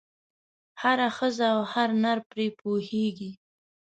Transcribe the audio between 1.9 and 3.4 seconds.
نر پرې پوهېږي.